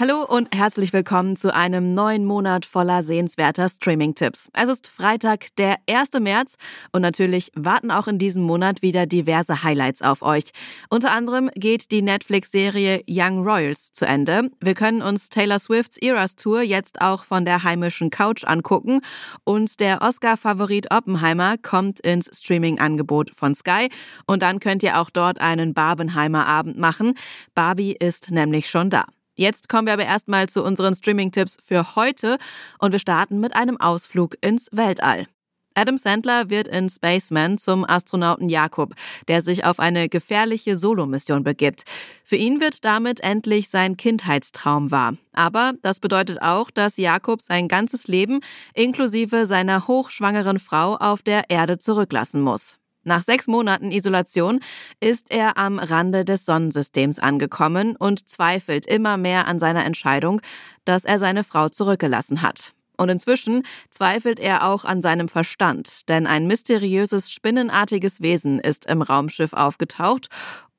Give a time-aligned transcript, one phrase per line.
[0.00, 4.48] Hallo und herzlich willkommen zu einem neuen Monat voller sehenswerter Streaming-Tipps.
[4.52, 6.10] Es ist Freitag, der 1.
[6.20, 6.54] März
[6.92, 10.52] und natürlich warten auch in diesem Monat wieder diverse Highlights auf euch.
[10.88, 14.52] Unter anderem geht die Netflix-Serie Young Royals zu Ende.
[14.60, 19.00] Wir können uns Taylor Swifts Eras Tour jetzt auch von der heimischen Couch angucken
[19.42, 23.88] und der Oscar-Favorit Oppenheimer kommt ins Streaming-Angebot von Sky
[24.28, 27.14] und dann könnt ihr auch dort einen Barbenheimer Abend machen.
[27.56, 29.04] Barbie ist nämlich schon da.
[29.38, 32.38] Jetzt kommen wir aber erstmal zu unseren Streaming-Tipps für heute
[32.80, 35.28] und wir starten mit einem Ausflug ins Weltall.
[35.74, 38.94] Adam Sandler wird in Spaceman zum Astronauten Jakob,
[39.28, 41.84] der sich auf eine gefährliche Solomission begibt.
[42.24, 45.16] Für ihn wird damit endlich sein Kindheitstraum wahr.
[45.34, 48.40] Aber das bedeutet auch, dass Jakob sein ganzes Leben
[48.74, 52.76] inklusive seiner hochschwangeren Frau auf der Erde zurücklassen muss.
[53.08, 54.60] Nach sechs Monaten Isolation
[55.00, 60.42] ist er am Rande des Sonnensystems angekommen und zweifelt immer mehr an seiner Entscheidung,
[60.84, 62.74] dass er seine Frau zurückgelassen hat.
[62.98, 69.00] Und inzwischen zweifelt er auch an seinem Verstand, denn ein mysteriöses, spinnenartiges Wesen ist im
[69.00, 70.28] Raumschiff aufgetaucht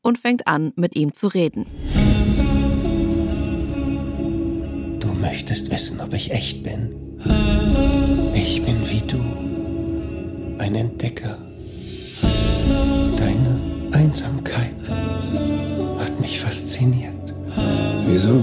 [0.04, 1.66] und fängt an, mit ihm zu reden.
[5.00, 8.08] Du möchtest wissen, ob ich echt bin.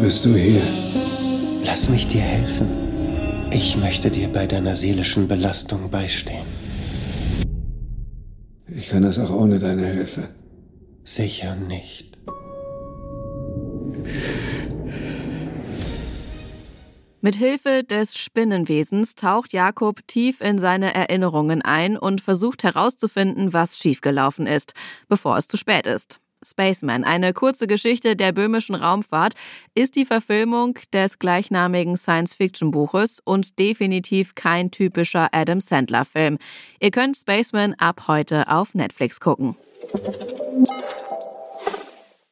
[0.06, 0.62] Bist du hier?
[1.64, 3.48] Lass mich dir helfen.
[3.50, 6.46] Ich möchte dir bei deiner seelischen Belastung beistehen.
[8.68, 10.28] Ich kann das auch ohne deine Hilfe.
[11.02, 12.18] Sicher nicht.
[17.20, 23.76] Mit Hilfe des Spinnenwesens taucht Jakob tief in seine Erinnerungen ein und versucht herauszufinden, was
[23.76, 24.74] schiefgelaufen ist,
[25.08, 26.20] bevor es zu spät ist.
[26.44, 29.34] Spaceman, eine kurze Geschichte der böhmischen Raumfahrt,
[29.74, 36.38] ist die Verfilmung des gleichnamigen Science-Fiction-Buches und definitiv kein typischer Adam Sandler-Film.
[36.80, 39.56] Ihr könnt Spaceman ab heute auf Netflix gucken.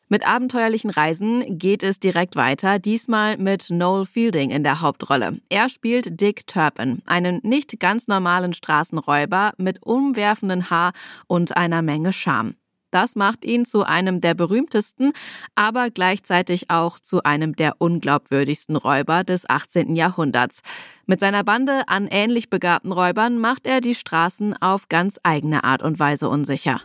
[0.08, 5.40] Mit abenteuerlichen Reisen geht es direkt weiter, diesmal mit Noel Fielding in der Hauptrolle.
[5.48, 10.92] Er spielt Dick Turpin, einen nicht ganz normalen Straßenräuber mit umwerfenden Haar
[11.26, 12.54] und einer Menge Charme.
[12.94, 15.14] Das macht ihn zu einem der berühmtesten,
[15.56, 19.96] aber gleichzeitig auch zu einem der unglaubwürdigsten Räuber des 18.
[19.96, 20.60] Jahrhunderts.
[21.04, 25.82] Mit seiner Bande an ähnlich begabten Räubern macht er die Straßen auf ganz eigene Art
[25.82, 26.82] und Weise unsicher.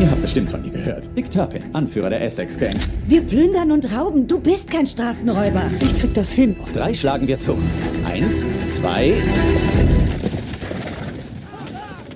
[0.00, 1.14] Ihr habt bestimmt von mir gehört.
[1.18, 2.74] Dick Turpin, Anführer der Essex Gang.
[3.06, 4.26] Wir plündern und rauben.
[4.26, 5.64] Du bist kein Straßenräuber.
[5.82, 6.56] Ich krieg das hin.
[6.62, 7.58] Auf drei schlagen wir zu.
[8.06, 9.14] Eins, zwei.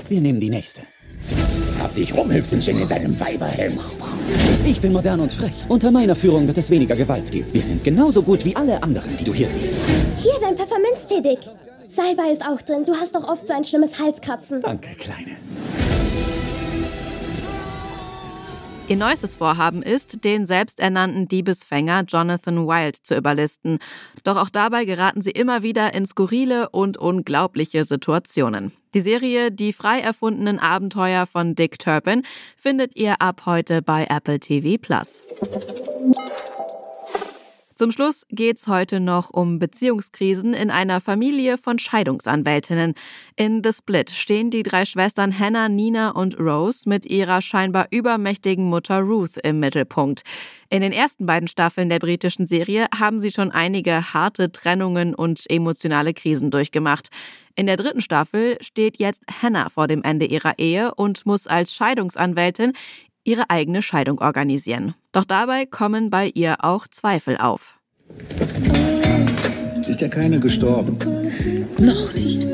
[0.08, 0.82] Wir nehmen die nächste.
[1.78, 3.78] Hab dich Rumhüpfenchen in deinem Weiberhelm.
[4.66, 5.52] Ich bin modern und frech.
[5.68, 7.48] Unter meiner Führung wird es weniger Gewalt geben.
[7.52, 9.76] Wir sind genauso gut wie alle anderen, die du hier siehst.
[10.18, 11.40] Hier dein Pfefferminztee, Dick.
[11.86, 12.84] Salbei ist auch drin.
[12.84, 14.60] Du hast doch oft so ein schlimmes Halskratzen.
[14.62, 15.36] Danke, Kleine.
[18.86, 23.78] Ihr neuestes Vorhaben ist, den selbsternannten Diebesfänger Jonathan Wild zu überlisten.
[24.24, 28.72] Doch auch dabei geraten sie immer wieder in skurrile und unglaubliche Situationen.
[28.92, 32.24] Die Serie Die frei erfundenen Abenteuer von Dick Turpin
[32.58, 35.22] findet ihr ab heute bei Apple TV Plus.
[37.74, 42.94] Zum Schluss geht's heute noch um Beziehungskrisen in einer Familie von Scheidungsanwältinnen.
[43.34, 48.66] In The Split stehen die drei Schwestern Hannah, Nina und Rose mit ihrer scheinbar übermächtigen
[48.66, 50.22] Mutter Ruth im Mittelpunkt.
[50.70, 55.44] In den ersten beiden Staffeln der britischen Serie haben sie schon einige harte Trennungen und
[55.50, 57.08] emotionale Krisen durchgemacht.
[57.56, 61.74] In der dritten Staffel steht jetzt Hannah vor dem Ende ihrer Ehe und muss als
[61.74, 62.72] Scheidungsanwältin
[63.24, 64.94] ihre eigene Scheidung organisieren.
[65.12, 67.78] Doch dabei kommen bei ihr auch Zweifel auf.
[69.88, 70.96] Ist ja keiner gestorben.
[71.78, 72.46] Noch nicht.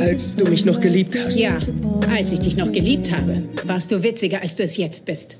[0.00, 1.38] Als du mich noch geliebt hast.
[1.38, 1.58] Ja,
[2.10, 5.38] als ich dich noch geliebt habe, warst du witziger, als du es jetzt bist.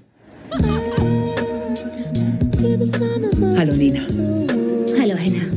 [3.57, 4.07] Hallo, Nina.
[5.01, 5.53] Hallo, Hannah.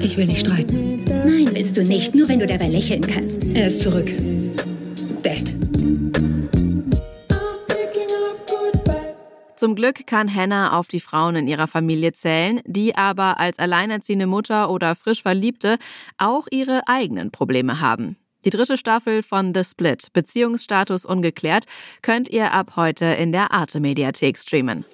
[0.00, 1.04] Ich will nicht streiten.
[1.04, 3.44] Nein, willst du nicht, nur wenn du dabei lächeln kannst.
[3.54, 4.10] Er ist zurück.
[9.58, 14.28] Zum Glück kann Hannah auf die Frauen in ihrer Familie zählen, die aber als alleinerziehende
[14.28, 15.78] Mutter oder frisch Verliebte
[16.16, 18.16] auch ihre eigenen Probleme haben.
[18.44, 21.64] Die dritte Staffel von The Split, Beziehungsstatus ungeklärt,
[22.02, 24.84] könnt ihr ab heute in der Arte Mediathek streamen.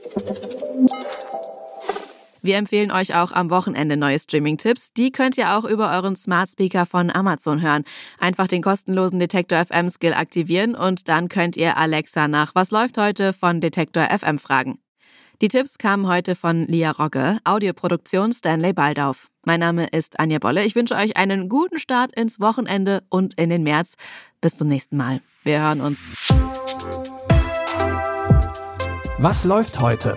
[2.45, 4.93] Wir empfehlen euch auch am Wochenende neue Streaming-Tipps.
[4.93, 7.85] Die könnt ihr auch über euren Smart Speaker von Amazon hören.
[8.19, 12.99] Einfach den kostenlosen Detektor FM Skill aktivieren und dann könnt ihr Alexa nach Was läuft
[12.99, 14.79] heute von Detektor FM fragen.
[15.41, 19.29] Die Tipps kamen heute von Lia Rogge, Audioproduktion Stanley Baldauf.
[19.47, 20.67] Mein Name ist Anja Bolle.
[20.67, 23.95] Ich wünsche euch einen guten Start ins Wochenende und in den März.
[24.43, 25.23] Bis zum nächsten Mal.
[25.45, 26.11] Wir hören uns.
[29.17, 30.17] Was läuft heute?